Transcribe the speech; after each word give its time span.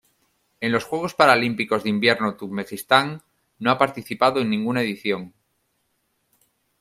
En 0.61 0.71
los 0.71 0.83
Juegos 0.85 1.13
Paralímpicos 1.13 1.83
de 1.83 1.91
Invierno 1.91 2.35
Turkmenistán 2.35 3.21
no 3.59 3.69
ha 3.69 3.77
participado 3.77 4.39
en 4.41 4.49
ninguna 4.49 4.81
edición. 4.81 5.31